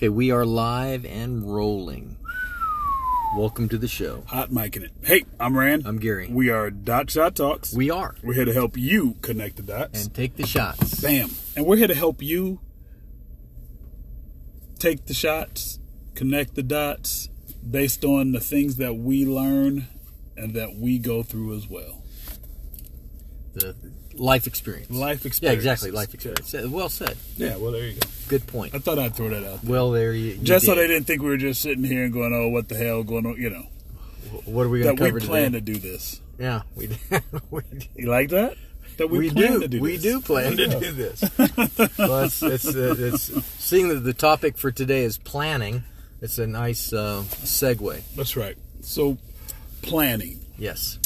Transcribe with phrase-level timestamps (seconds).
[0.00, 2.16] Okay, we are live and rolling.
[3.36, 4.24] Welcome to the show.
[4.28, 4.92] Hot micing it.
[5.02, 5.86] Hey, I'm Rand.
[5.86, 6.26] I'm Gary.
[6.26, 7.74] We are Dot Shot Talks.
[7.74, 8.14] We are.
[8.22, 10.02] We're here to help you connect the dots.
[10.02, 11.02] And take the shots.
[11.02, 11.28] Bam.
[11.54, 12.60] And we're here to help you
[14.78, 15.78] take the shots,
[16.14, 17.28] connect the dots
[17.70, 19.86] based on the things that we learn
[20.34, 22.02] and that we go through as well.
[23.52, 23.76] The
[24.14, 24.90] life experience.
[24.90, 25.64] Life experience.
[25.64, 25.82] Yeah, experience.
[25.82, 25.90] exactly.
[25.90, 26.54] Life experience.
[26.54, 27.16] Uh, Well said.
[27.36, 28.06] Yeah, well, there you go.
[28.28, 28.74] Good point.
[28.74, 29.64] I thought I'd throw that out.
[29.64, 30.32] Well, there you.
[30.32, 30.82] you Just so did.
[30.82, 33.26] they didn't think we were just sitting here and going, oh, what the hell going
[33.26, 33.66] on, you know,
[34.44, 35.58] What are we going that to we plan today?
[35.64, 36.20] to do this.
[36.38, 36.88] Yeah, we
[37.50, 37.62] we,
[37.96, 38.56] You like that?
[38.98, 39.60] That we, we plan do.
[39.60, 40.02] to do we this.
[40.02, 41.22] do plan to do this.
[41.98, 45.84] well, it's, it's, uh, it's seeing that the topic for today is planning.
[46.20, 48.02] It's a nice uh, segue.
[48.14, 48.56] That's right.
[48.82, 49.16] So,
[49.82, 50.40] planning.
[50.58, 50.98] Yes.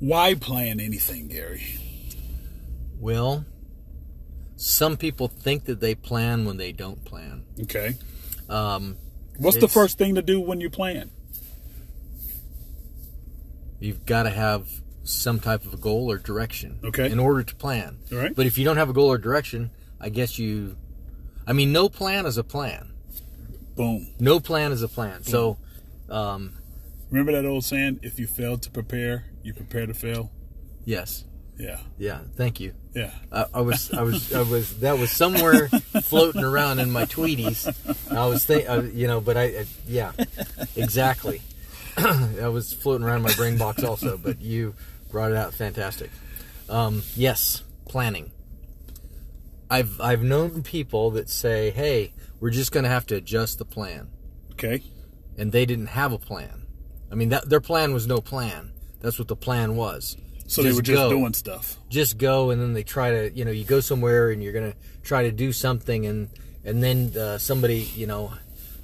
[0.00, 1.62] Why plan anything, Gary?
[2.98, 3.44] Well,
[4.56, 7.44] some people think that they plan when they don't plan.
[7.62, 7.94] Okay.
[8.48, 8.96] Um,
[9.38, 11.10] What's the first thing to do when you plan?
[13.80, 14.68] you've got to have
[15.04, 17.08] some type of a goal or direction Okay.
[17.10, 17.98] in order to plan.
[18.10, 18.34] All right.
[18.34, 19.70] But if you don't have a goal or direction,
[20.00, 20.76] I guess you.
[21.46, 22.92] I mean, no plan is a plan.
[23.76, 24.08] Boom.
[24.18, 25.22] No plan is a plan.
[25.22, 25.58] So,
[26.10, 26.54] um,
[27.10, 30.30] Remember that old saying, if you fail to prepare, you prepare to fail?
[30.84, 31.24] yes,
[31.58, 31.78] Yeah.
[31.98, 32.20] yeah.
[32.36, 32.72] Thank you.
[32.94, 33.10] Yeah.
[33.32, 34.78] I, I was, I was, I was.
[34.80, 35.68] That was somewhere
[36.04, 37.66] floating around in my tweeties.
[38.10, 40.12] I was think, uh, you know, but I, uh, yeah,
[40.76, 41.42] exactly.
[41.96, 44.16] that was floating around in my brain box also.
[44.16, 44.74] But you
[45.10, 46.10] brought it out, fantastic.
[46.68, 48.30] Um, yes, planning.
[49.70, 53.64] I've I've known people that say, "Hey, we're just going to have to adjust the
[53.64, 54.08] plan,"
[54.52, 54.82] Okay.
[55.36, 56.66] and they didn't have a plan.
[57.12, 58.72] I mean, that their plan was no plan.
[59.00, 60.16] That's what the plan was.
[60.46, 61.76] So they were just go doing stuff.
[61.90, 64.74] just go and then they try to you know you go somewhere and you're gonna
[65.02, 66.30] try to do something and
[66.64, 68.32] and then uh, somebody you know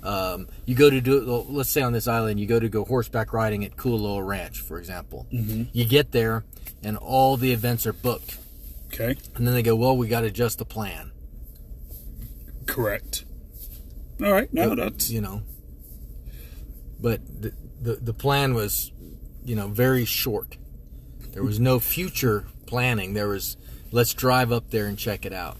[0.02, 3.32] um, you go to do let's say on this island you go to go horseback
[3.32, 5.62] riding at Kualoa Ranch for example Mm-hmm.
[5.72, 6.44] you get there
[6.82, 8.36] and all the events are booked
[8.92, 9.16] Okay.
[9.34, 11.12] and then they go well we got to adjust the plan
[12.66, 13.24] Correct.
[14.22, 14.52] All right.
[14.52, 15.42] No, that's you know
[17.00, 18.92] but the, the the plan was
[19.44, 20.56] you know very short
[21.32, 23.56] there was no future planning there was
[23.92, 25.56] let's drive up there and check it out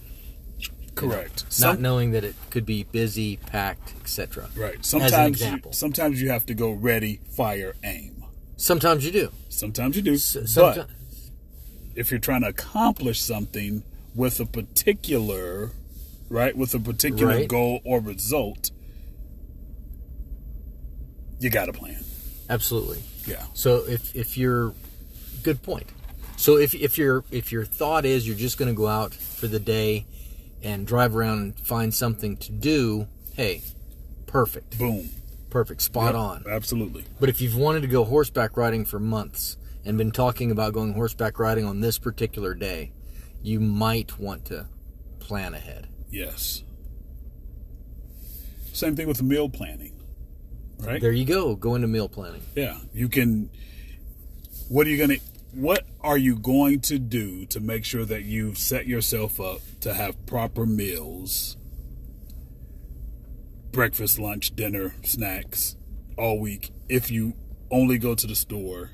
[0.95, 1.43] correct.
[1.43, 4.47] not Some- knowing that it could be busy, packed, etc.
[4.55, 4.83] right.
[4.85, 8.23] Sometimes you, sometimes you have to go ready, fire, aim.
[8.55, 9.29] Sometimes you do.
[9.49, 10.13] Sometimes you do.
[10.13, 10.87] S- but
[11.97, 13.83] if you're trying to accomplish something
[14.15, 15.71] with a particular
[16.29, 17.47] right with a particular Right.
[17.49, 18.71] goal or result
[21.39, 22.03] you got to plan
[22.49, 23.01] absolutely.
[23.25, 23.43] Yeah.
[23.53, 24.73] So if if you're
[25.43, 25.87] good point.
[26.37, 29.47] So if if your if your thought is you're just going to go out for
[29.47, 30.05] the day
[30.63, 33.61] and drive around and find something to do, hey,
[34.27, 35.09] perfect, boom.
[35.49, 36.43] Perfect, spot Yep, on.
[36.49, 37.05] absolutely.
[37.19, 40.93] But if you've wanted to go horseback riding for months and been talking about going
[40.93, 42.91] horseback riding on this particular day,
[43.41, 44.65] you might want to
[45.19, 45.87] plan ahead.
[46.11, 46.63] yes.
[48.73, 49.93] Same thing with meal planning
[50.79, 51.55] right There you go.
[51.55, 52.41] Go into meal planning.
[52.55, 53.49] yeah you can
[54.69, 58.23] what are you going to what are you going to do to make sure that
[58.23, 61.55] you've set yourself up to have proper meals
[63.71, 65.75] breakfast lunch dinner snacks
[66.17, 67.33] all week if you
[67.71, 68.91] only go to the store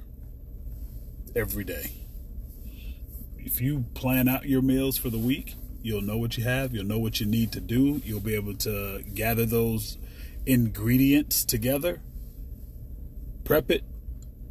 [1.36, 1.92] every day
[3.38, 6.86] if you plan out your meals for the week you'll know what you have you'll
[6.86, 9.98] know what you need to do you'll be able to gather those
[10.46, 12.02] ingredients together
[13.44, 13.84] prep it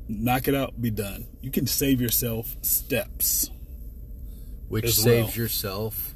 [0.09, 1.27] knock it out be done.
[1.41, 3.51] You can save yourself steps
[4.69, 5.37] which saves well.
[5.37, 6.15] yourself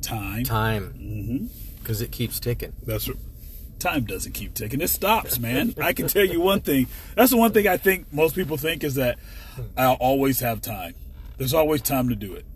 [0.00, 0.44] time.
[0.44, 0.92] time.
[0.92, 1.46] Hmm
[1.82, 2.72] because it keeps ticking.
[2.84, 3.18] that's right.
[3.78, 4.80] time doesn't keep ticking.
[4.80, 5.74] It stops man.
[5.80, 6.86] I can tell you one thing.
[7.16, 9.18] That's the one thing i think most people think is that
[9.76, 10.94] i'll always have time.
[11.38, 12.46] There's always time to do it.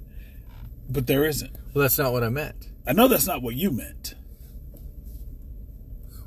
[0.89, 1.53] But there isn't.
[1.75, 2.69] Well, that's not what I meant.
[2.87, 4.15] i know that's not what you meant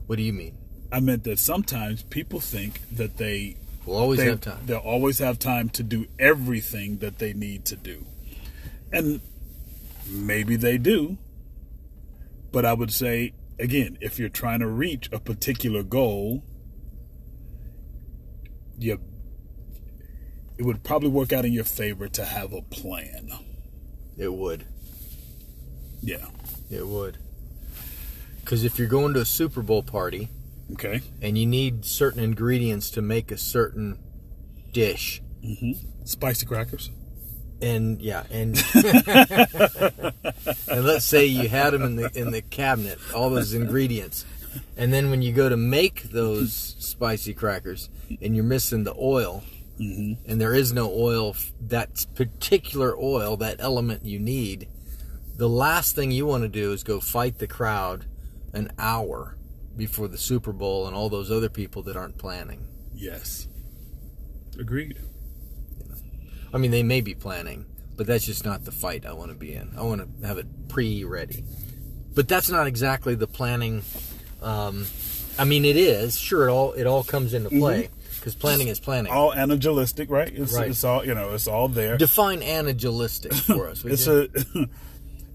[0.09, 0.57] What do you mean?
[0.91, 4.57] i meant that sometimes people think that they We'll always they, have time.
[4.65, 8.07] They'll always have time to do everything that they need to do.
[8.91, 9.21] And
[10.09, 11.19] maybe they do.
[12.51, 16.43] But I would say, again, if you're trying to reach a particular goal,
[18.79, 18.99] you,
[20.57, 23.29] it would probably work out in your favor to have a plan.
[24.17, 24.65] It would.
[26.01, 26.25] Yeah.
[26.71, 27.19] It would.
[28.49, 30.27] Because if you're going to a Super Bowl party
[30.71, 31.01] Okay.
[31.21, 33.99] and you need certain ingredients to make a certain
[34.73, 35.73] dish, mm-hmm.
[36.03, 36.89] Spicy crackers.
[37.61, 38.57] and yeah, and
[40.67, 44.25] and let's say you had them in the in the cabinet, all those ingredients,
[44.75, 47.87] and then when you go to make those spicy crackers,
[48.19, 49.43] and you're missing the oil,
[49.79, 50.13] mm-hmm.
[50.27, 54.67] and there is no oil, that particular oil, that element you need,
[55.35, 58.05] the last thing you want to do is go fight the crowd
[58.53, 59.35] an hour
[59.77, 62.67] before the Super Bowl and all those other people that aren't planning.
[62.93, 63.47] Yes.
[64.59, 64.97] Agreed.
[66.53, 67.65] I mean, they may be planning,
[67.95, 69.71] but that's just not the fight I want to be in.
[69.77, 71.43] I want to have it pre-ready.
[72.15, 73.83] But that's not exactly the planning.
[74.41, 74.85] Um,
[75.37, 76.47] I mean, it is sure.
[76.47, 79.11] It all it all comes into play because planning is planning.
[79.13, 80.27] All angelistic, right?
[80.33, 80.69] It's, Right.
[80.71, 81.33] it's all you know.
[81.35, 81.97] It's all there.
[81.97, 83.85] Define anagelistic for us.
[83.85, 84.27] it's a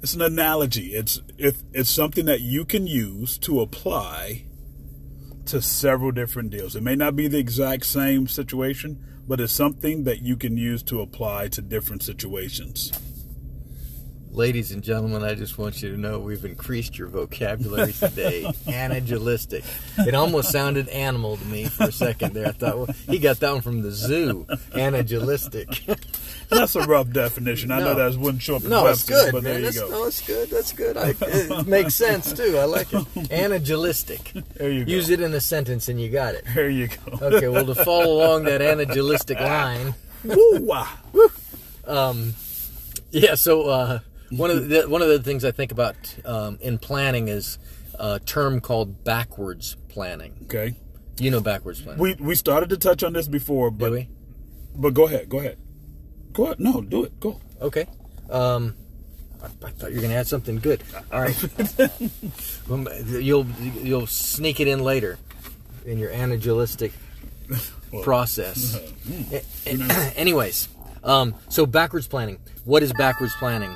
[0.05, 0.95] it's an analogy.
[0.95, 4.45] It's if it's something that you can use to apply
[5.47, 6.77] to several different deals.
[6.77, 10.83] It may not be the exact same situation, but it's something that you can use
[10.85, 12.93] to apply to different situations.
[14.31, 18.53] Ladies and gentlemen, I just want you to know we've increased your vocabulary today.
[18.67, 19.65] Anagelistic.
[19.97, 22.49] It almost sounded animal to me for a second there.
[22.49, 24.47] I thought, well, he got that one from the zoo.
[24.75, 25.69] Anagelistic.
[26.49, 27.70] That's a rough definition.
[27.73, 28.11] I know No.
[28.11, 29.62] that wouldn't show up in No, it's good, but man.
[29.62, 29.88] there you go.
[29.88, 30.50] no, it's good.
[30.50, 30.96] That's good.
[30.96, 32.58] I, it makes sense too.
[32.58, 33.06] I like it.
[33.32, 34.32] Anagelistic.
[34.56, 34.91] There you go.
[34.93, 36.44] Use it in a sentence and you got it.
[36.55, 37.19] There you go.
[37.26, 39.94] Okay, well, to follow along that anagelistic line,
[40.25, 40.88] Woo-wah.
[41.87, 42.35] um,
[43.11, 43.35] yeah.
[43.35, 43.99] So uh,
[44.31, 45.94] one of the one of the things I think about
[46.25, 47.58] um, in planning is
[47.99, 50.35] a term called backwards planning.
[50.44, 50.75] Okay.
[51.19, 54.08] You know backwards planning, We we started to touch on this before, but we?
[54.75, 55.29] but go ahead.
[55.29, 55.58] Go ahead.
[56.35, 56.61] Go ahead.
[56.61, 57.19] No, do it.
[57.21, 57.41] Go.
[57.63, 57.87] Okay.
[58.29, 58.75] Um,
[59.43, 60.83] I, I thought you were going to add something good.
[61.13, 61.37] All right.
[63.23, 63.47] You'll
[63.83, 65.19] you'll sneak it in later
[65.87, 66.93] in your anagelistic
[68.03, 68.77] process.
[69.33, 69.43] A-
[70.17, 70.69] Anyways,
[71.05, 72.39] um, so backwards planning.
[72.65, 73.75] What is backwards planning?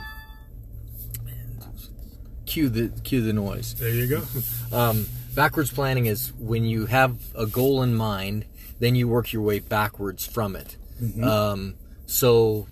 [2.46, 3.74] Cue the cue the noise.
[3.74, 4.22] There you go.
[4.70, 8.44] Um, backwards planning is when you have a goal in mind,
[8.80, 10.76] then you work your way backwards from it.
[11.22, 11.76] Um,
[12.08, 12.66] so,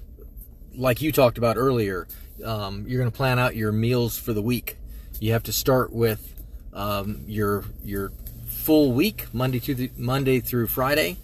[0.75, 2.09] like you talked about earlier,
[2.43, 4.79] um, you're going to plan out your meals for the week.
[5.21, 6.35] You have to start with
[6.73, 8.13] um, your your
[8.47, 11.19] full week, Monday to the, Monday through Friday.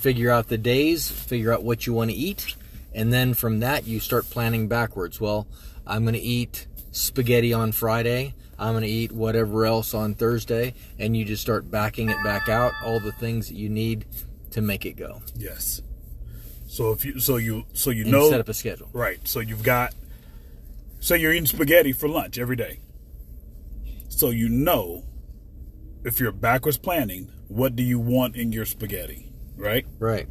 [0.00, 2.56] Figure out the days, figure out what you want to eat,
[2.94, 5.20] and then from that you start planning backwards.
[5.20, 5.46] Well,
[5.86, 8.34] I'm going to eat spaghetti on Friday.
[8.58, 12.48] I'm going to eat whatever else on Thursday, and you just start backing it back
[12.48, 12.72] out.
[12.82, 14.06] All the things that you need
[14.52, 15.20] to make it go.
[15.36, 15.82] Yes.
[16.72, 18.88] So if you so you so you know set up a schedule.
[18.94, 19.18] right.
[19.28, 19.94] So you've got
[21.00, 22.80] say you're eating spaghetti for lunch every day.
[24.08, 25.04] So you know
[26.02, 29.84] if you're backwards planning, what do you want in your spaghetti, right?
[29.98, 30.26] Right.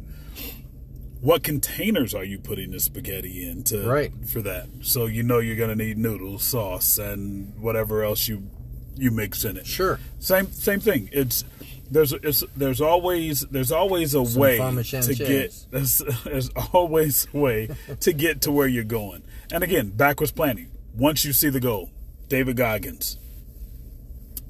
[1.20, 4.12] What containers are you putting the spaghetti in to Right.
[4.26, 4.66] for that?
[4.80, 8.50] So you know you're gonna need noodles, sauce, and whatever else you
[8.96, 9.66] you mix in it.
[9.68, 10.00] Sure.
[10.18, 11.08] Same same thing.
[11.12, 11.44] It's
[11.92, 17.38] there's it's, there's always there's always a Some way to get there's, there's always a
[17.38, 17.68] way
[18.00, 19.22] to get to where you're going.
[19.52, 20.70] And again, backwards planning.
[20.96, 21.90] Once you see the goal,
[22.28, 23.18] David Goggins,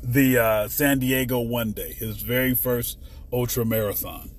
[0.02, 2.98] the uh, San Diego one day, his very first
[3.32, 4.30] ultra marathon.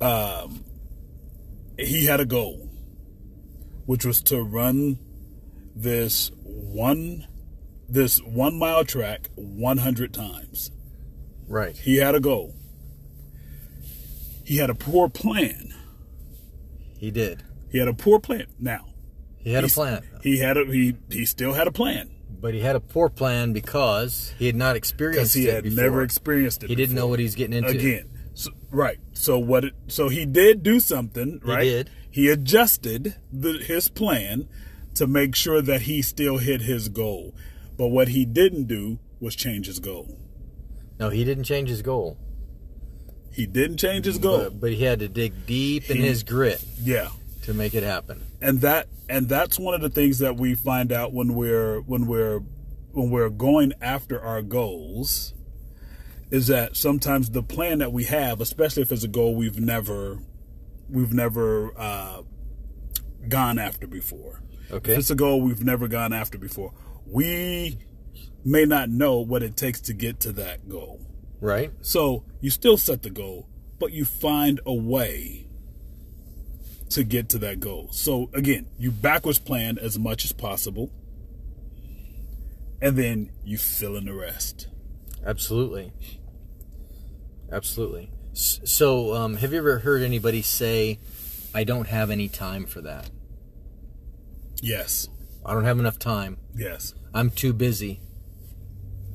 [0.00, 0.64] Um,
[1.78, 2.68] he had a goal,
[3.86, 4.98] which was to run
[5.74, 7.26] this one
[7.88, 10.70] this one mile track 100 times.
[11.48, 11.76] Right.
[11.76, 12.54] He had a goal.
[14.44, 15.74] He had a poor plan.
[16.98, 17.42] He did.
[17.70, 18.46] He had a poor plan.
[18.58, 18.86] Now
[19.38, 22.10] He had a plan, He had a he he still had a plan
[22.40, 25.64] but he had a poor plan because he had not because experienced he it had
[25.64, 25.82] before.
[25.82, 26.68] never experienced it.
[26.70, 27.70] He didn't know what he was getting into.
[27.70, 28.10] again.
[28.34, 28.98] So, right.
[29.14, 29.64] So what?
[29.64, 31.40] It, so he did do something.
[31.42, 31.62] Right.
[31.64, 31.90] did.
[32.10, 34.48] He adjusted the, his plan
[34.94, 37.34] to make sure that he still hit his goal.
[37.76, 40.18] But what he didn't do was change his goal.
[40.98, 42.16] No, he didn't change his goal,
[43.32, 44.38] He didn't change his goal.
[44.44, 47.08] but, but he had to dig deep in his grit yeah.
[47.42, 48.22] to make it happen.
[48.40, 52.06] and that and that's one of the things that we find out when we're when
[52.06, 52.40] we're
[52.92, 55.32] when we're going after our goals
[56.30, 60.18] is that sometimes the plan that we have especially if it's a goal we've never
[60.88, 62.22] we've never uh,
[63.28, 64.40] gone after before
[64.72, 64.92] Okay.
[64.94, 66.72] if it's a goal we've never gone after before
[67.06, 67.78] we
[68.46, 71.00] may not know what it takes to get to that goal
[71.40, 71.70] Right.
[71.82, 73.46] so you still set the goal,
[73.78, 75.48] but you find a way
[76.90, 77.88] to get to that goal.
[77.90, 80.92] So again, you backwards plan as much as possible,
[82.80, 84.68] and then you fill in the rest.
[85.24, 85.92] Absolutely.
[87.50, 88.10] Absolutely.
[88.32, 90.98] So, um, have you ever heard anybody say,
[91.54, 93.10] "I don't have any time for that"?
[94.62, 95.08] Yes.
[95.44, 96.36] I don't have enough time.
[96.54, 96.94] Yes.
[97.14, 98.00] I'm too busy.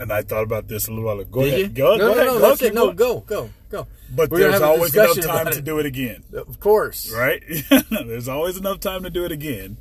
[0.01, 1.29] And I thought about this a little while ago.
[1.29, 1.61] Go Did ahead.
[1.61, 1.67] you?
[1.69, 2.25] Go, no, go no, ahead.
[2.25, 2.73] no, Go, it.
[2.73, 3.87] No, go, go, go.
[4.15, 6.23] But We're there's always enough time to do it again.
[6.33, 7.13] Of course.
[7.15, 7.43] right?
[7.91, 9.77] There's always enough time to do it again.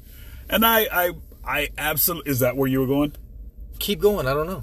[0.50, 1.10] And I, I,
[1.42, 2.30] I absolutely.
[2.30, 3.14] Is that where you were going?
[3.78, 4.28] Keep going.
[4.28, 4.60] I don't know.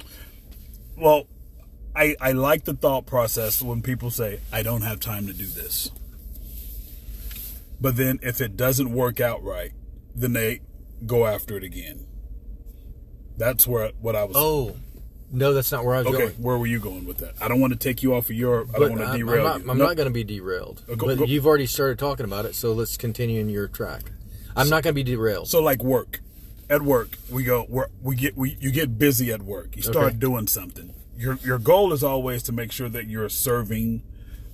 [0.95, 1.25] Well,
[1.95, 5.47] I, I like the thought process when people say, "I don't have time to do
[5.47, 5.89] this."
[7.81, 9.71] But then, if it doesn't work out right,
[10.13, 10.61] then they
[11.07, 12.05] go after it again.
[13.37, 14.35] That's where what I was.
[14.37, 14.75] Oh,
[15.31, 16.17] no, that's not where I was okay.
[16.17, 16.31] going.
[16.41, 17.33] Where were you going with that?
[17.41, 18.61] I don't want to take you off of your.
[18.61, 19.71] I But don't want to derail I'm not, you.
[19.71, 19.85] I'm No.
[19.85, 20.83] not going to be derailed.
[20.89, 23.67] Uh, go- but go- you've already started talking about it, so let's continue in your
[23.67, 24.11] track.
[24.55, 25.47] I'm not going to be derailed.
[25.49, 26.21] So like work,
[26.69, 29.75] at work we go we're, we get we you get busy at work.
[29.75, 30.17] You start Okay.
[30.17, 30.93] doing something.
[31.17, 34.03] Your your goal is always to make sure that you're serving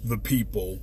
[0.03, 0.80] the people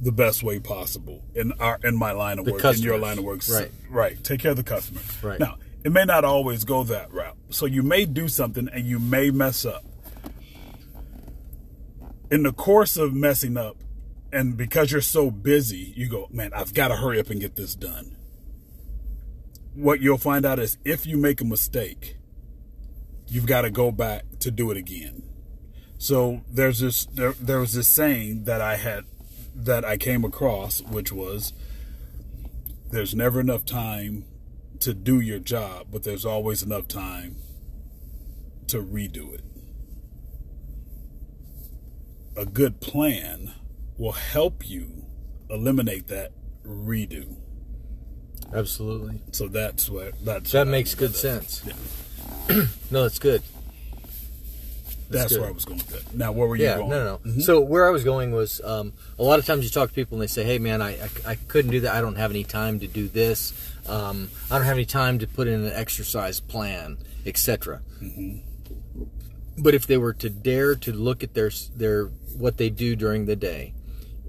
[0.00, 3.18] the best way possible in our in my line of The work in your line
[3.18, 3.40] of work.
[3.48, 3.70] Right.
[3.88, 4.22] right.
[4.24, 5.00] Take care of the customer.
[5.22, 5.38] Right.
[5.40, 7.36] Now it may not always go that route.
[7.50, 9.84] So you may do something and you may mess up.
[12.30, 13.76] In the course of messing up,
[14.32, 17.56] and because you're so busy, you go, man, I've got to hurry up and get
[17.56, 18.16] this done
[19.74, 22.16] what you'll find out is if you make a mistake,
[23.28, 25.22] you've got to go back to do it again.
[25.98, 29.04] So there's this there, there was this saying that I had
[29.54, 31.52] that I came across which was
[32.90, 34.24] there's never enough time
[34.82, 37.36] to do your job, but there's always enough time
[38.66, 39.44] to redo it.
[42.36, 43.52] A good plan
[43.96, 45.06] will help you
[45.50, 46.32] eliminate that
[46.66, 47.36] redo.
[48.52, 49.20] Absolutely.
[49.30, 51.62] So that's what that's That what makes good by sense.
[51.66, 52.66] Yeah.
[52.90, 53.42] No, that's good.
[55.12, 55.40] That's good.
[55.40, 56.14] where I was going with that.
[56.16, 56.90] Now, where were you Yeah, going?
[56.90, 57.30] no, no.
[57.30, 57.42] Mhm.
[57.42, 60.16] So where I was going was um, a lot of times you talk to people
[60.16, 61.94] and they say, "Hey, man, I, I, I couldn't do that.
[61.94, 63.52] I don't have any time to do this.
[63.88, 68.38] Um, I don't have any time to put in an exercise plan, etc." Mm-hmm.
[69.58, 73.26] But if they were to dare to look at their their what they do during
[73.26, 73.74] the day,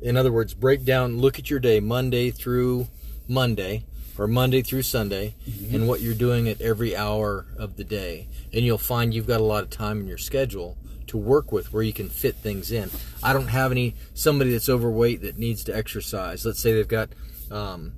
[0.01, 2.87] in other words, break down, look at your day Monday through
[3.27, 3.85] Monday
[4.17, 5.75] or Monday through Sunday, Mm-hmm.
[5.75, 9.41] and what you're doing at every hour of the day, and you'll find you've got
[9.41, 10.77] a lot of time in your schedule
[11.08, 12.89] to work with where you can fit things in.
[13.22, 16.46] I don't have any somebody that's overweight that needs to exercise.
[16.46, 17.10] Let's say they've got.
[17.51, 17.93] Um,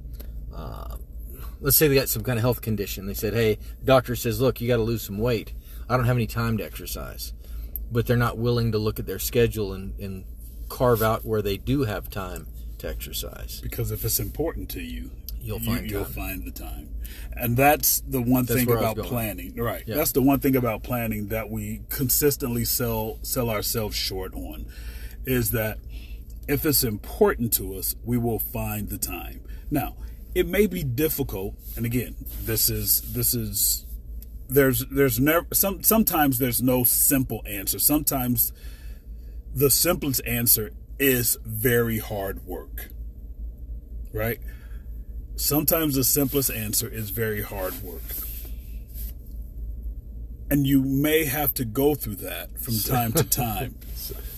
[0.54, 0.98] uh,
[1.62, 3.06] let's say they got some kind of health condition.
[3.06, 5.54] They said, "Hey, doctor says, look, you got to lose some weight.
[5.90, 7.34] I don't have any time to exercise."
[7.92, 10.26] But they're not willing to look at their schedule and, and
[10.70, 12.48] carve out where they do have time
[12.80, 13.62] to exercise.
[13.62, 15.12] Because if it's important to you,
[15.46, 16.14] You'll find you'll time.
[16.14, 16.90] find the time.
[17.34, 19.56] And that's the one That's thing where I was about planning.
[19.56, 19.84] Right.
[19.86, 19.96] Yeah.
[19.96, 24.66] That's the one thing about planning that we consistently sell sell ourselves short on
[25.26, 25.78] is that
[26.48, 29.42] if it's important to us, we will find the time.
[29.70, 29.98] Now,
[30.34, 33.86] it may be difficult, and again, this is this is
[34.50, 37.78] there's there's never some sometimes there's no simple answer.
[37.78, 38.52] Sometimes
[39.54, 42.90] the simplest answer is very hard work.
[44.12, 44.40] Right?
[45.36, 48.02] Sometimes the simplest answer is very hard work.
[50.50, 53.76] And you may have to go through that from time to time.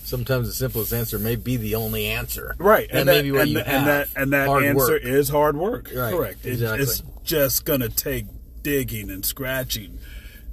[0.04, 2.56] Sometimes the simplest answer may be the only answer.
[2.58, 2.88] Right.
[2.90, 3.76] That and that, and, you that- have.
[3.80, 5.02] and that and that Hard answer work.
[5.04, 5.90] is hard work.
[5.94, 6.46] Right, Correct.
[6.46, 6.82] Exactly.
[6.82, 8.24] it's just gonna take
[8.62, 9.98] digging and scratching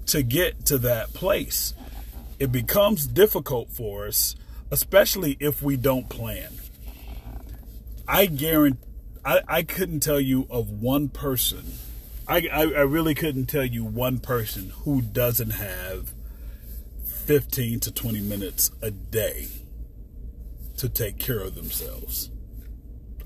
[0.08, 1.74] to get to that place.
[2.38, 4.36] It becomes difficult for us,
[4.72, 6.52] especially if we don't plan.
[8.08, 8.80] I guarantee
[9.26, 11.74] I, I couldn't tell you of one person.
[12.28, 16.14] I, I, I really couldn't tell you one person who doesn't have
[17.26, 19.48] 15 to 20 minutes a day
[20.78, 22.30] to take care of themselves.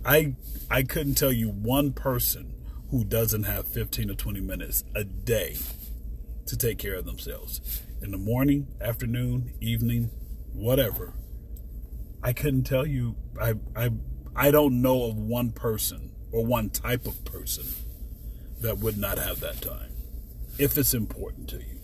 [0.05, 0.35] I
[0.71, 2.53] I couldn't tell you one person
[2.91, 5.57] who doesn't have 15 to 20 minutes a day
[6.45, 7.81] to take care of themselves.
[8.01, 10.11] In the morning, afternoon, evening,
[10.53, 11.13] whatever.
[12.23, 13.89] I couldn't tell you I I
[14.39, 17.65] I don't know of one person or one type of person
[18.61, 19.91] that would not have that time
[20.57, 21.79] if it's important to you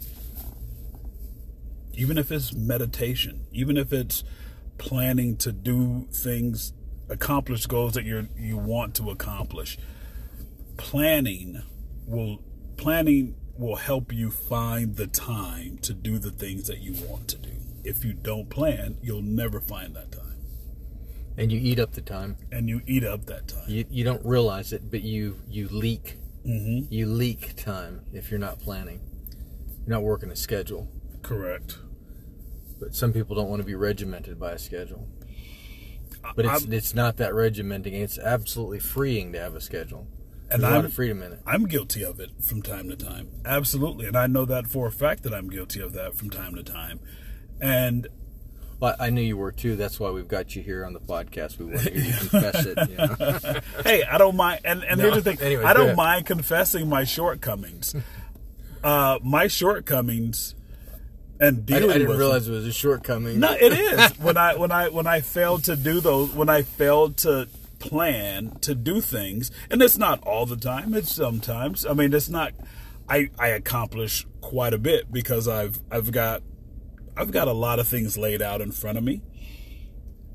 [1.97, 4.24] even if it's meditation, even if it's
[4.77, 6.74] planning to do things,
[7.09, 9.77] accomplish goals that you you want to accomplish.
[10.77, 11.63] Planning
[12.05, 12.43] will
[12.77, 17.38] planning will help you find the time to do the things that you want to
[17.38, 17.51] do.
[17.83, 20.25] If you don't plan, you'll never find that time,
[21.37, 22.37] and you eat up the time.
[22.51, 23.63] and you eat up that time.
[23.67, 26.93] You, you don't realize it, but you you leak Mm-hmm.
[26.93, 28.99] you leak time if you're not planning.
[29.87, 30.87] You're not working a schedule.
[31.23, 31.79] Correct.
[32.79, 35.07] But some people don't want to be regimented by a schedule.
[36.35, 37.93] But it's I'm- it's not that regimenting.
[37.93, 40.07] It's absolutely freeing to have a schedule.
[40.51, 41.39] And There's a lot I'm of freedom in it.
[41.47, 43.29] I'm guilty of it from time to time.
[43.43, 44.05] Absolutely.
[44.05, 46.61] And I know that for a fact that I'm guilty of that from time to
[46.63, 46.99] time.
[47.59, 48.07] And
[48.79, 49.75] Well, I knew you were too.
[49.75, 51.58] That's why we've got you here on the podcast.
[51.58, 52.89] We want you to hear you confess it.
[52.89, 53.60] You know?
[53.84, 54.62] hey, I don't mind.
[54.65, 55.03] And, and No.
[55.10, 57.96] here's the thing Anyways, I don't mind confessing my shortcomings.
[58.84, 60.55] uh, my shortcomings
[61.39, 63.39] and I, dealing I didn't with realize it was a shortcoming.
[63.39, 66.62] No, it is when I when I when I failed to do those when I
[66.62, 67.48] failed to
[67.79, 70.94] plan to do things, and it's not all the time.
[70.94, 71.86] It's sometimes.
[71.86, 72.53] I mean, it's not.
[73.10, 76.41] I I accomplish quite a bit because I've I've got
[77.17, 79.22] I've got a lot of things laid out in front of me,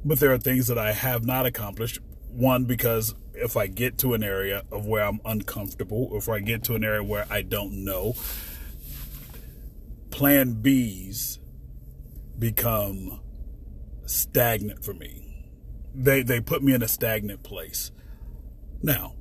[0.05, 1.99] but there are things that I have not accomplished.
[2.31, 6.41] One because if I get to an area of where I'm uncomfortable, or if I
[6.41, 8.15] get to an area where I don't know,
[10.11, 11.39] plan B's
[12.39, 13.21] become
[14.07, 15.47] stagnant for me.
[15.95, 17.91] They they put me in a stagnant place.
[18.83, 19.15] Now,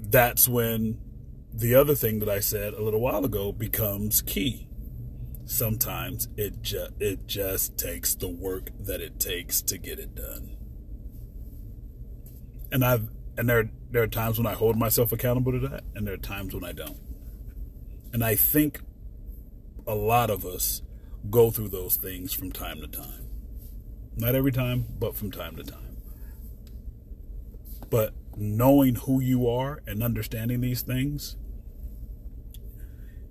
[0.00, 1.00] that's when
[1.52, 4.67] the other thing that I said a little while ago becomes key.
[5.48, 10.58] Sometimes it just it just takes the work that it takes to get it done.
[12.70, 16.06] And I've and there there are times when I hold myself accountable to that, and
[16.06, 17.00] there are times when I don't.
[18.12, 18.82] And I think
[19.86, 20.82] a lot of us
[21.30, 23.30] go through those things from time to time.
[24.18, 25.96] Not every time, but from time to time.
[27.88, 31.36] But knowing who you are and understanding these things,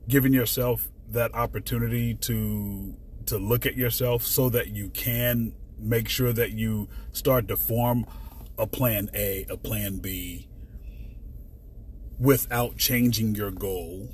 [0.07, 2.95] giving yourself that opportunity to
[3.25, 8.05] to look at yourself so that you can make sure that you start to form
[8.57, 10.47] a plan A, a plan B
[12.19, 14.09] without changing your goal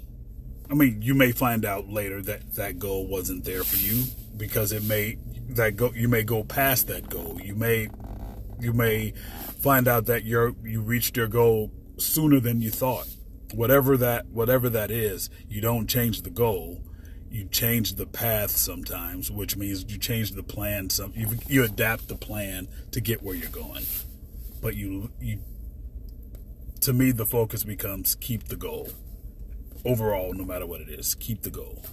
[0.73, 4.71] I mean, you may find out later that that goal wasn't there for you because
[4.71, 5.17] it may
[5.49, 7.39] that go you may go past that goal.
[7.43, 7.89] You may
[8.59, 9.13] you may
[9.59, 13.07] find out that you're you reached your goal sooner than you thought.
[13.53, 16.83] Whatever that whatever that is, you don't change the goal.
[17.29, 20.89] You change the path sometimes, which means you change the plan.
[20.89, 23.85] Some you you adapt the plan to get where you're going,
[24.61, 25.39] but you you.
[26.81, 28.89] To me, the focus becomes keep the goal
[29.85, 31.83] overall, no matter what it is, keep the goal.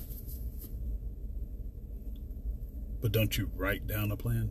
[3.00, 4.50] But don't you write down a plan?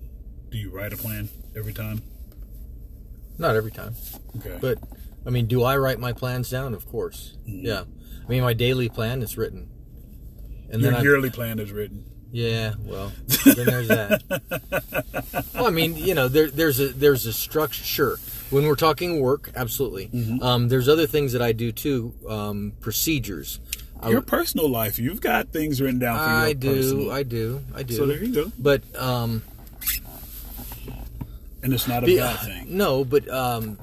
[0.49, 2.01] Do you write a plan every time?
[3.39, 3.95] Not every time,
[4.37, 4.57] Okay.
[4.61, 4.77] but
[5.25, 6.73] I mean, do I write my plans down?
[6.73, 7.37] Of course.
[7.47, 7.65] Mm-hmm.
[7.65, 7.83] Yeah.
[8.25, 9.69] I mean, my daily plan is written,
[10.69, 12.05] and your then I, yearly plan is written.
[12.31, 13.11] Yeah, well,
[13.45, 14.21] then there's that.
[15.55, 17.83] well, I mean, you know, there, there's a there's a structure.
[17.83, 18.17] Sure,
[18.51, 20.09] when we're talking work, absolutely.
[20.09, 20.43] Mm-hmm.
[20.43, 22.13] Um, there's other things that I do too.
[22.27, 23.59] Um, procedures.
[24.01, 27.11] I, Your personal life, you've got things written down for I your do, personal.
[27.11, 27.95] I do, I do.
[27.95, 28.51] So there you go.
[28.59, 29.41] But um,
[31.61, 32.77] And it's not a bad thing.
[32.77, 33.77] no, but um,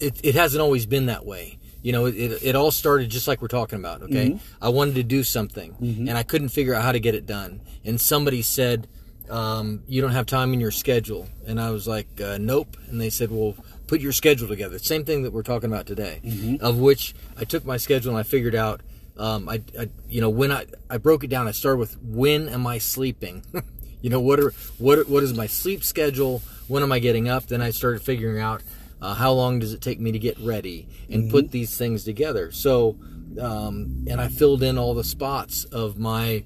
[0.00, 1.58] it it hasn't always been that way.
[1.82, 4.02] You know, it, it all started just like we're talking about.
[4.02, 4.64] Okay, Mm-hmm.
[4.64, 7.60] I wanted to do something, and I couldn't figure out how to get it done.
[7.84, 8.88] And somebody said,
[9.30, 13.00] um, "You don't have time in your schedule," and I was like, uh, "Nope." And
[13.00, 13.54] they said, "Well,
[13.86, 16.20] put your schedule together." Same thing that we're talking about today.
[16.24, 16.64] Mm-hmm.
[16.64, 18.80] Of which I took my schedule and I figured out.
[19.18, 22.48] Um, I, I, you know, when I I broke it down, I started with when
[22.48, 23.44] am I sleeping.
[24.00, 26.42] you know, what are what what is my sleep schedule?
[26.68, 27.46] When am I getting up?
[27.46, 28.62] Then I started figuring out
[29.00, 32.50] uh, how long does it take me to get ready and put these things together.
[32.50, 32.96] So,
[33.40, 36.44] um, and I filled in all the spots of my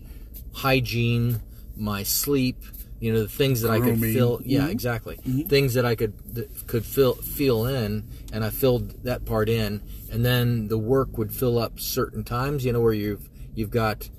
[0.53, 1.41] hygiene,
[1.77, 2.57] my sleep.
[2.99, 4.15] You know, the things that I could Grooming.
[4.15, 4.41] fill.
[4.45, 5.17] Yeah, exactly.
[5.49, 9.81] Things that I could that could fill fill in, and I filled that part in,
[10.13, 12.65] and then the work would fill up certain times.
[12.67, 14.11] You know, where you've you've got.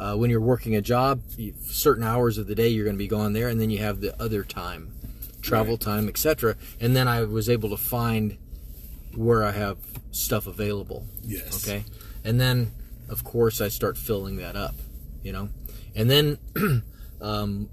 [0.00, 2.98] Uh, when you're working a job, you, certain hours of the day you're going to
[2.98, 4.94] be gone there, and then you have the other time,
[5.42, 6.56] travel time, etc.
[6.80, 8.38] And then I was able to find
[9.14, 9.76] where I have
[10.10, 11.06] stuff available.
[11.22, 11.68] Yes.
[11.68, 11.84] Okay.
[12.24, 12.72] And then,
[13.10, 14.74] of course, I start filling that up,
[15.22, 15.50] you know?
[15.94, 16.38] And then
[17.20, 17.68] um,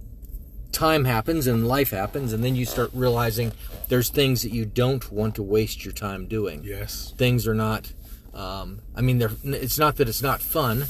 [0.73, 3.53] time happens and life happens, and then you start realizing
[3.87, 6.61] there's things that you don't want to waste your time doing.
[6.65, 7.13] Yes.
[7.17, 7.93] Things are not,
[8.33, 10.87] um, I mean, they're, it's not that it's not fun,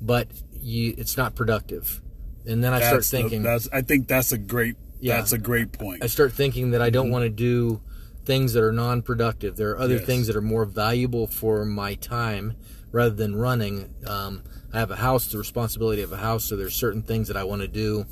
[0.00, 0.28] but
[0.60, 2.00] you, it's not productive.
[2.46, 5.16] And then I start That's the- thinking, that's I think that's a great Yeah.
[5.16, 6.02] that's a great point.
[6.02, 7.80] I start thinking that I don't want to do
[8.24, 9.56] things that are non-productive.
[9.56, 10.06] There are other Yes.
[10.06, 12.54] things that are more valuable for my time
[12.92, 13.94] rather than running.
[14.06, 17.36] Um, I have a house, the responsibility of a house, so there's certain things that
[17.36, 18.06] I want to do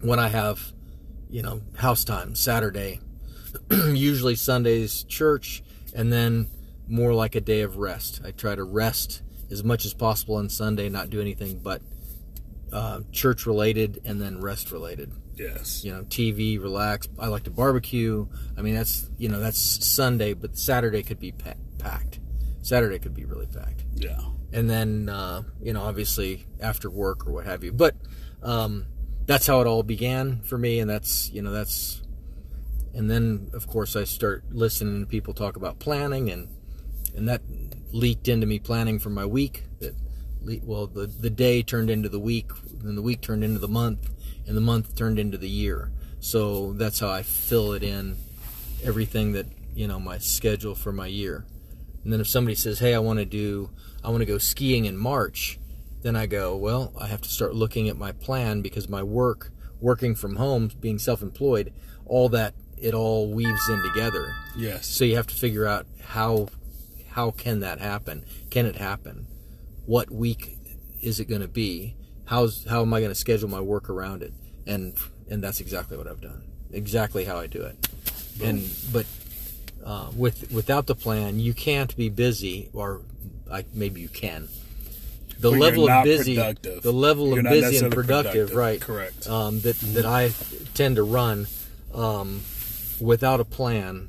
[0.00, 0.72] when I have,
[1.30, 3.00] you know, house time, Saturday,
[3.70, 5.62] usually Sundays church,
[5.94, 6.48] and then
[6.88, 8.20] more like a day of rest.
[8.24, 11.82] I try to rest as much as possible on Sunday, not do anything but
[12.72, 15.12] uh, church related and then rest related.
[15.36, 15.84] Yes.
[15.84, 17.08] You know, TV, relax.
[17.18, 18.26] I like to barbecue.
[18.56, 22.20] I mean, that's you know that's Sunday, but Saturday could be pa- packed.
[22.62, 23.84] Saturday could be really packed.
[23.94, 24.20] Yeah.
[24.52, 27.72] And then uh, you know, obviously after work or what have you.
[27.72, 27.94] But
[28.42, 28.86] um,
[29.26, 32.00] that's how it all began for me, and that's you know that's.
[32.92, 36.48] And then of course I start listening to people talk about planning, and
[37.16, 37.42] and that
[37.94, 39.64] leaked into me planning for my week.
[39.78, 39.94] That
[40.42, 42.50] le- well, the the day turned into the week,
[42.82, 44.10] and the week turned into the month,
[44.46, 45.92] and the month turned into the year.
[46.20, 48.16] So that's how I fill it in,
[48.82, 51.46] everything that you know my schedule for my year.
[52.02, 53.70] And then if somebody says, "Hey, I want to do,
[54.02, 55.58] I want to go skiing in March,"
[56.02, 59.52] then I go, "Well, I have to start looking at my plan because my work,
[59.80, 61.72] working from home, being self-employed,
[62.06, 64.34] all that it all weaves in together.
[64.56, 64.86] Yes.
[64.86, 66.48] So you have to figure out how
[67.14, 68.24] how can that happen?
[68.50, 69.26] Can it happen?
[69.86, 70.58] What week
[71.00, 71.94] is it going to be?
[72.24, 74.32] How's how am I going to schedule my work around it?
[74.66, 74.96] And
[75.30, 76.42] and that's exactly what I've done.
[76.72, 77.88] Exactly how I do it.
[78.42, 79.06] And but
[79.84, 83.02] uh, with without the plan, you can't be busy, or
[83.50, 84.48] I, maybe you can.
[85.38, 86.82] The level of busy, productive.
[86.82, 88.56] the level You're of busy and productive, productive.
[88.56, 88.80] right?
[88.80, 89.28] Correct.
[89.28, 90.32] Um, that that I
[90.74, 91.46] tend to run
[91.94, 92.40] um,
[92.98, 94.08] without a plan,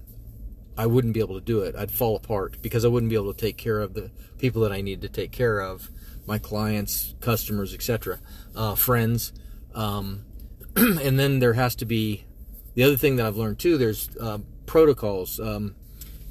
[0.78, 1.76] I wouldn't be able to do it.
[1.76, 4.72] I'd fall apart because I wouldn't be able to take care of the people that
[4.72, 5.90] I need to take care of,
[6.28, 8.20] my clients, customers, etc.,
[8.56, 9.32] uh, friends.
[9.74, 10.26] Um,
[10.76, 12.26] and then there has to be
[12.74, 13.78] the other thing that I've learned too.
[13.78, 15.76] There's uh, protocols, um,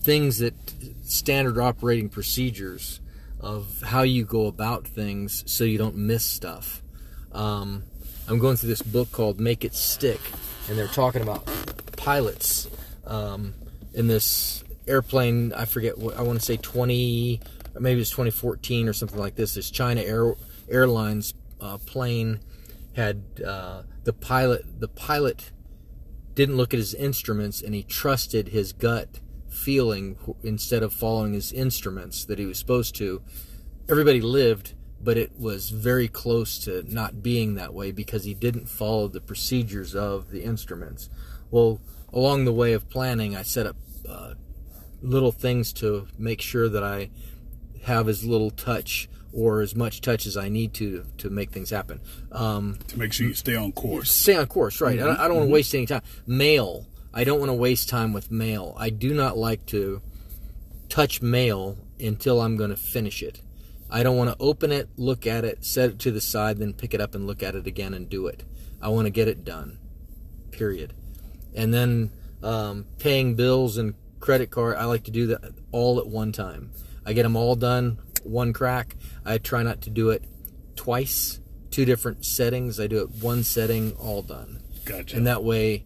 [0.01, 0.55] things that
[1.03, 3.01] standard operating procedures
[3.41, 6.83] of how you go about things so you don't miss stuff.
[7.33, 7.85] Um,
[8.29, 10.21] I'm going through this book called Make It Stick,
[10.69, 11.47] and they're talking about
[11.97, 12.69] pilots
[13.07, 13.55] um,
[13.95, 15.53] in this airplane.
[15.53, 17.41] I forget what I want to say 20,
[17.75, 19.55] or maybe it's 2014 or something like this.
[19.55, 20.35] This China Air
[20.69, 22.41] Airlines uh, plane
[22.97, 24.81] had uh, the pilot.
[24.81, 25.53] The pilot
[26.35, 31.53] didn't look at his instruments, and he trusted his gut feeling instead of following his
[31.53, 33.23] instruments that he was supposed to.
[33.89, 38.69] Everybody lived, but it was very close to not being that way because he didn't
[38.69, 41.09] follow the procedures of the instruments.
[41.51, 41.81] Well,
[42.13, 43.77] along the way of planning, I set up
[44.09, 44.35] uh,
[45.03, 47.11] little things to make sure that I
[47.83, 51.71] have as little touch or as much touch as I need to to make things
[51.71, 52.01] happen.
[52.33, 54.11] Um, to make sure you stay on course.
[54.11, 54.99] stay on course, right?
[54.99, 56.03] I don't, I don't want to waste any time.
[56.27, 56.87] Mail.
[57.13, 58.75] I don't want to waste time with mail.
[58.79, 60.03] I do not like to
[60.89, 63.41] touch mail until I'm going to finish it.
[63.91, 66.73] I don't want to open it, look at it, set it to the side, then
[66.73, 68.43] pick it up and look at it again and do it.
[68.83, 69.79] I want to get it done.
[70.51, 70.95] Period.
[71.55, 72.11] And then
[72.45, 75.41] um, paying bills and credit card, I like to do that
[75.73, 76.71] all at one time.
[77.07, 78.97] I get them all done one crack.
[79.25, 80.25] I try not to do it
[80.77, 82.81] twice, two different settings.
[82.81, 84.61] I do it one setting, all done.
[84.85, 85.17] Gotcha.
[85.17, 85.85] And that way,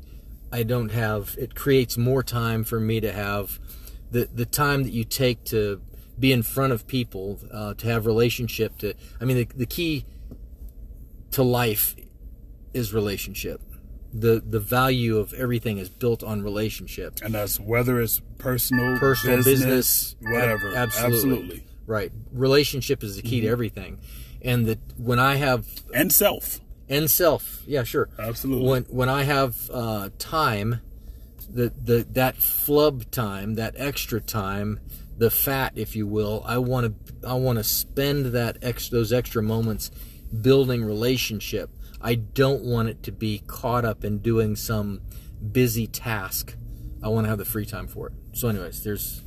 [0.52, 1.36] I don't have.
[1.38, 3.58] It creates more time for me to have
[4.10, 5.82] the the time that you take to
[6.18, 8.78] be in front of people, uh, to have relationship.
[8.78, 10.04] To I mean, the, the key
[11.32, 11.94] to life
[12.72, 13.60] is relationship.
[14.12, 17.18] The the value of everything is built on relationship.
[17.22, 20.74] and that's whether it's personal, Personal business, whatever.
[20.74, 21.64] ab- absolutely.
[21.86, 22.10] Right.
[22.32, 23.98] Relationship is the key to everything.
[24.42, 26.60] And that when I have And self.
[26.88, 28.08] and self, yeah, sure.
[28.18, 28.68] Absolutely.
[28.68, 30.80] When when I have uh, time,
[31.50, 34.80] the the that flub time, that extra time,
[35.18, 39.12] the fat, if you will, I want to I want to spend that ex those
[39.12, 39.90] extra moments
[40.42, 41.70] building relationship.
[42.00, 45.00] I don't want it to be caught up in doing some
[45.52, 46.54] busy task.
[47.02, 48.12] I want to have the free time for it.
[48.32, 49.22] So, anyways, there's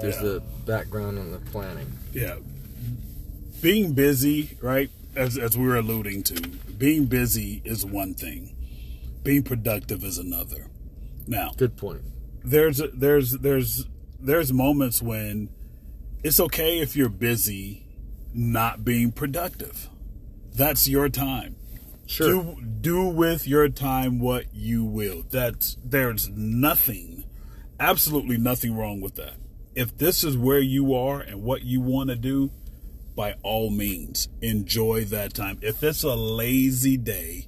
[0.00, 0.22] there's Yeah.
[0.22, 1.92] the background on the planning.
[2.12, 2.36] Yeah.
[3.60, 4.90] Being busy, right?
[5.14, 6.40] As as we were alluding to,
[6.78, 8.56] being busy is one thing.
[9.22, 10.68] Being productive is another.
[11.26, 12.02] Now, Good point.
[12.44, 13.86] there's there's there's
[14.18, 15.50] there's moments when
[16.22, 17.86] it's okay if you're busy
[18.32, 19.88] not being productive.
[20.54, 21.56] That's your time.
[22.10, 22.26] Sure.
[22.26, 25.22] Do do with your time what you will.
[25.30, 27.24] That's there's nothing,
[27.78, 29.34] absolutely nothing wrong with that.
[29.76, 32.50] If this is where you are and what you want to do,
[33.14, 35.60] by all means, enjoy that time.
[35.62, 37.46] If it's a lazy day,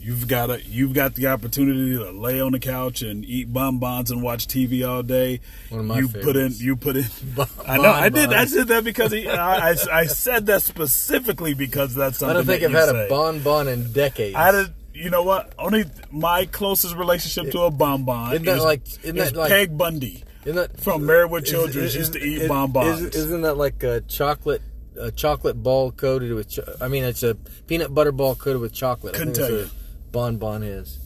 [0.00, 4.10] you've got a you've got the opportunity to lay on the couch and eat bonbons
[4.10, 5.40] and watch TV all day.
[5.68, 7.04] One of my you put in you put in.
[7.66, 11.54] I know I did I did that because he, I, I I said that specifically
[11.54, 13.06] because that's something I don't think I've had say.
[13.06, 14.36] a bonbon in decades.
[14.36, 14.72] I did.
[14.92, 15.54] You know what?
[15.58, 19.48] Only my closest relationship to a bonbon Isn't that is, like- isn't is that like-
[19.50, 23.00] Peg Bundy Isn't that from Married with is- Children's is- used to eat bonbons.
[23.00, 24.60] is- Isn't that like a chocolate
[25.00, 26.50] a chocolate ball coated with.
[26.50, 27.34] Cho- I mean, it's a
[27.66, 29.14] peanut butter ball coated with chocolate.
[29.14, 29.70] Couldn't tell you.
[30.12, 30.98] What bonbon is.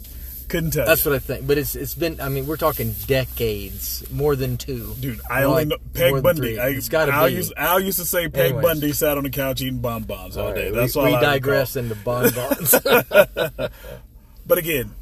[0.49, 0.87] Couldn't tell.
[0.87, 1.11] That's you.
[1.11, 1.47] what I think.
[1.47, 2.21] But it's it's been.
[2.21, 4.95] I mean, we're talking decades, more than two.
[5.01, 6.59] Dude, I More only know Peg Bundy.
[6.59, 7.35] I, it's got to Al be.
[7.35, 8.63] Used, Al used to say Peg Anyways.
[8.63, 10.71] Bundy sat on the couch eating bonbons all, All day.
[10.71, 11.93] That's we, all we I digress recall.
[11.93, 13.71] into bonbons.
[14.47, 14.95] But again,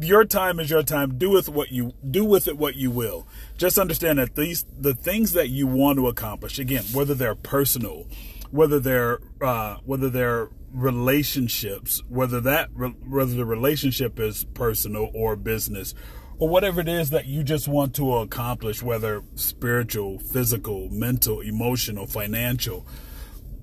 [0.00, 1.16] your time is your time.
[1.16, 3.26] Do with what you do with it what you will.
[3.56, 6.58] Just understand that these the things that you want to accomplish.
[6.58, 8.06] Again, whether they're personal,
[8.50, 15.94] whether they're uh, whether they're relationships, whether that whether the relationship is personal or business,
[16.38, 22.06] or whatever it is that you just want to accomplish, whether spiritual, physical, mental, emotional,
[22.06, 22.86] financial,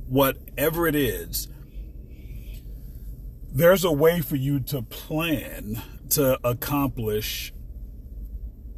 [0.08, 1.48] whatever it is
[3.56, 7.54] there's a way for you to plan to accomplish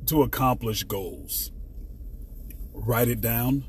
[0.05, 1.51] to accomplish goals.
[2.73, 3.65] Write it down.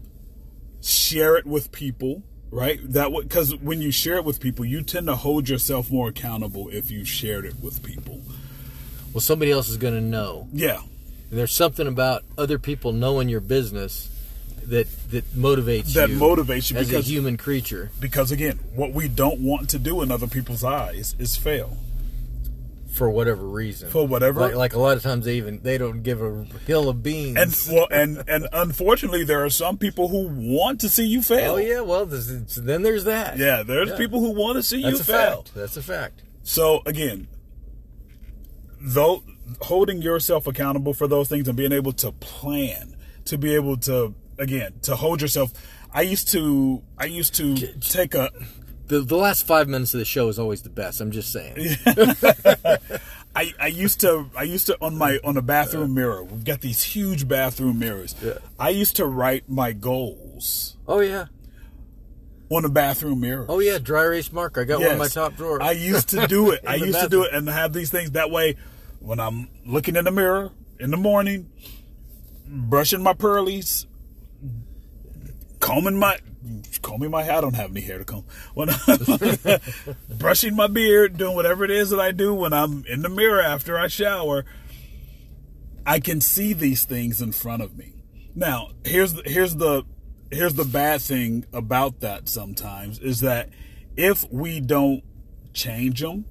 [0.83, 2.81] Share it with people right?
[2.83, 6.69] That because when you share it with people you tend to hold yourself more accountable
[6.71, 8.21] if you shared it with people.
[9.13, 10.49] Well, somebody else is going to know.
[10.53, 10.81] yeah.
[11.31, 14.09] And there's something about other people knowing your business
[14.65, 17.91] that that motivates that you motivates you as a because human creature.
[18.01, 21.77] because again what we don't want to do in other people's eyes is fail
[22.99, 23.89] for whatever reason.
[23.91, 26.89] For whatever- like, like a lot of times they even they don't give a hill
[26.89, 27.37] of beans.
[27.69, 31.55] and well and and unfortunately there are some people who want to see you fail
[31.55, 33.39] oh yeah, well then there's that.
[33.39, 33.97] Yeah, there's Yeah.
[33.97, 35.43] people who want to see that's you fail.
[35.43, 35.55] fact.
[35.55, 36.23] That's a fact.
[36.43, 37.29] So again,
[38.81, 39.23] though
[39.63, 44.15] holding yourself accountable for those things and being able to plan, to be able to
[44.39, 45.53] again to hold yourself.
[45.93, 48.31] I used to I used to take a
[48.89, 51.01] The, the last five minutes of the show is always the best.
[51.01, 51.77] I'm just saying.
[53.37, 56.25] I, I used to I used to on my on a bathroom mirror.
[56.25, 58.15] We've got these huge bathroom mirrors.
[58.23, 58.39] Yeah.
[58.59, 61.27] I used to write my goals Oh yeah.
[62.51, 63.45] on a bathroom mirror.
[63.49, 63.79] Oh yeah.
[63.79, 64.63] Dry erase marker.
[64.63, 65.15] I got one in my Yes.
[65.15, 65.63] top drawer.
[65.63, 66.63] I used to do it.
[66.67, 68.57] I the used to do it and have these things that way
[69.01, 71.51] when I'm looking in the mirror in the morning,
[72.49, 73.87] brushing my pearlies,
[75.61, 76.19] combing my
[76.89, 77.37] combing my hair.
[77.37, 78.25] I don't have any hair to comb.
[78.55, 79.61] When I'm
[80.19, 83.43] brushing my beard, doing whatever it is that I do when I'm in the mirror
[83.43, 84.47] after I shower,
[85.85, 87.93] I can see these things in front of me.
[88.35, 89.85] Now, here's the, here's the
[90.31, 93.49] here's the bad thing about that sometimes is that
[93.97, 95.03] if we don't
[95.53, 96.25] change them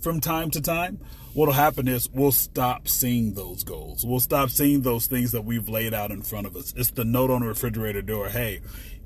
[0.00, 0.98] from time to time,
[1.34, 4.04] what'll happen is we'll stop seeing those goals.
[4.04, 6.72] We'll stop seeing those things that we've laid out in front of us.
[6.76, 8.60] It's the note on the refrigerator door, hey,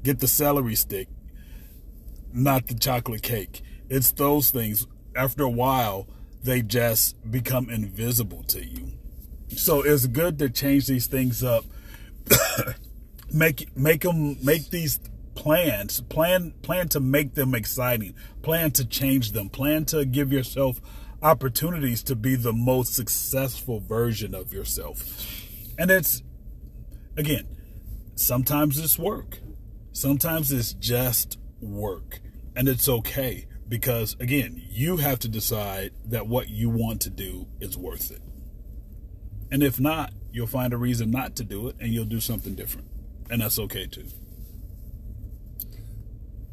[0.05, 1.09] get the celery stick,
[2.33, 3.63] not the chocolate cake.
[3.89, 4.87] It's those things.
[5.17, 6.07] After a while,
[6.43, 8.93] they just become invisible to you.
[9.49, 11.65] So it's good to change these things up.
[13.33, 15.01] make make them make these
[15.35, 16.01] plans.
[16.03, 18.15] Plan plan to make them exciting.
[18.43, 19.49] Plan to change them.
[19.49, 20.81] Plan to give yourself
[21.23, 25.03] opportunities to be the most successful version of yourself.
[25.79, 26.23] And it's
[27.17, 27.47] again,
[28.17, 29.39] sometimes it's work.
[29.95, 32.21] Sometimes it's just work.
[32.57, 37.47] And it's okay because again, you have to decide that what you want to do
[37.61, 38.21] is worth it.
[39.51, 42.57] And if not, you'll find a reason not to do it and you'll do something
[42.57, 42.89] different.
[43.31, 44.07] And that's okay too.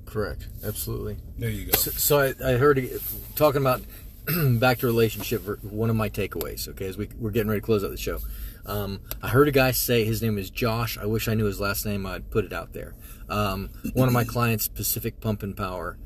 [0.05, 0.47] Correct.
[0.63, 1.17] Absolutely.
[1.39, 1.71] There you go.
[1.71, 2.89] So, so I, I heard
[3.35, 3.81] talking about
[4.59, 5.63] back to relationship.
[5.63, 6.67] One of my takeaways.
[6.67, 8.19] Okay, as we we're getting ready to close out the show,
[8.65, 10.97] um, I heard a guy say his name is Josh.
[10.97, 12.05] I wish I knew his last name.
[12.05, 12.93] I'd put it out there.
[13.31, 15.97] Um, one of my clients, Pacific Pump and Power,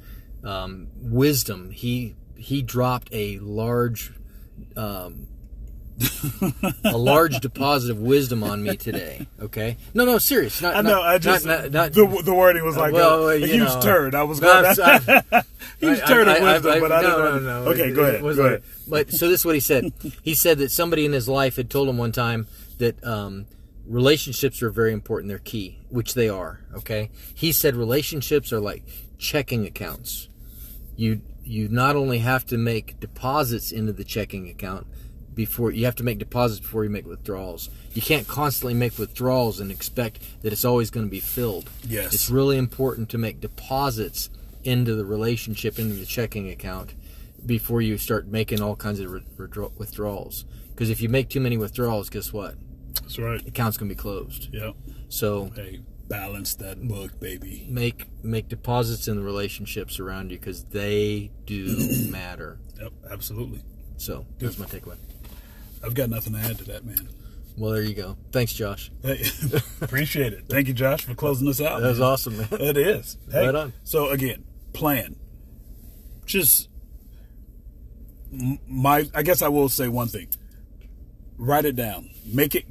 [0.43, 1.71] um, Wisdom.
[1.71, 4.13] He he dropped a large.
[4.77, 5.27] Um,
[6.83, 9.27] a large deposit of wisdom on me today.
[9.41, 10.61] Okay, no, no, serious.
[10.61, 10.89] Not, I know.
[10.89, 13.81] not- I just not, not, the, the wording was like well, a, a huge know,
[13.81, 14.13] turd.
[14.13, 15.43] I was No, going I'm-
[15.79, 17.63] huge I- turd I- of wisdom, I- but I no, don't no, know.
[17.63, 17.71] no.
[17.71, 18.21] Okay, It- go ahead.
[18.21, 18.63] Go like- ahead.
[18.87, 19.93] But so this is what he said.
[20.21, 23.45] He said that somebody in his life had told him one time that um,
[23.87, 25.29] relationships are very important.
[25.29, 26.61] They're key, which they are.
[26.75, 27.09] Okay.
[27.33, 28.83] He said relationships are like
[29.17, 30.29] checking accounts.
[30.95, 34.87] You you not only have to make deposits into the checking account
[35.35, 37.69] before you have to make deposits before you make withdrawals.
[37.93, 41.69] You can't constantly make withdrawals and expect that it's always going to be filled.
[41.87, 42.13] Yes.
[42.13, 44.29] It's really important to make deposits
[44.63, 46.93] into the relationship, into the checking account,
[47.45, 50.45] before you start making all kinds of withdraw- withdrawals.
[50.69, 52.55] Because if you make too many withdrawals, guess what?
[53.01, 53.41] That's right.
[53.41, 54.53] The account's to be closed.
[54.53, 54.75] Yep.
[55.09, 57.67] So hey, balance that book, baby.
[57.69, 61.77] Make make deposits in the relationships around you because they do
[62.09, 62.59] matter.
[62.79, 63.61] Yep, absolutely.
[63.97, 64.97] So that's my takeaway.
[65.83, 67.09] I've got nothing to add to that, man.
[67.57, 68.17] Well, there you go.
[68.31, 68.91] Thanks, Josh.
[69.01, 69.23] Hey,
[69.81, 70.45] appreciate it.
[70.49, 71.81] Thank you, Josh, for closing us out.
[71.81, 72.07] That was man.
[72.09, 72.47] awesome, man.
[72.51, 73.17] It is.
[73.31, 73.73] Hey, Right on.
[73.83, 75.15] So again, plan.
[76.25, 76.69] Just
[78.67, 79.09] my.
[79.13, 80.27] I guess I will say one thing.
[81.37, 82.09] Write it down.
[82.25, 82.65] Make it.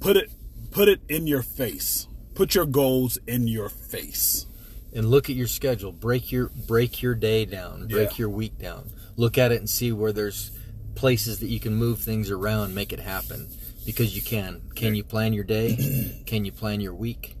[0.00, 0.30] Put it.
[0.70, 2.06] Put it in your face.
[2.34, 4.46] Put your goals in your face.
[4.94, 5.92] and look at your schedule.
[5.92, 7.86] Break your break your day down.
[7.88, 8.16] Break Yeah.
[8.18, 8.90] your week down.
[9.16, 10.52] Look at it and see where there's
[10.94, 13.48] places that you can move things around, make it happen.
[13.84, 14.62] Because you can.
[14.74, 16.22] Can you plan your day?
[16.26, 17.36] can you plan your week?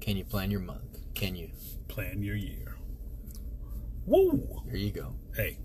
[0.00, 0.98] Can you plan your month?
[1.14, 1.50] Can you?
[1.88, 2.76] Plan your year.
[4.06, 4.62] Woo!
[4.66, 5.14] There you go.
[5.36, 5.58] Hey,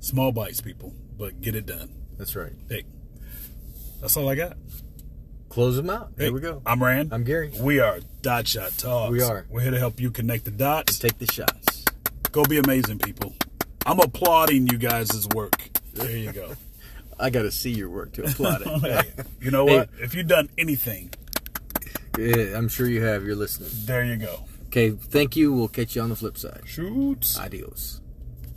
[0.00, 1.90] small bites, people, but get it done.
[2.18, 2.52] That's right.
[2.68, 2.84] Hey,
[4.06, 4.56] that's all I got.
[5.48, 6.10] Close them out.
[6.16, 6.62] Hey, There we go.
[6.64, 7.12] I'm Rand.
[7.12, 7.50] I'm Gary.
[7.58, 9.10] We are Dot Shot Talks.
[9.10, 9.46] We are.
[9.50, 11.00] We're here to help you connect the dots.
[11.00, 11.84] Take the shots.
[12.30, 13.34] Go be amazing, people.
[13.84, 15.60] I'm applauding you guys' work.
[15.94, 16.52] There you go.
[17.18, 18.68] I got to see your work to applaud it.
[19.16, 19.78] Hey, you know Hey.
[19.78, 19.88] what?
[20.00, 21.10] If you've done anything,
[22.16, 23.24] Yeah, I'm sure you have.
[23.24, 23.70] You're listening.
[23.86, 24.44] there you go.
[24.66, 25.52] Okay, thank you.
[25.52, 26.60] We'll catch you on the flip side.
[26.64, 27.36] Shoots.
[27.36, 28.00] Adios.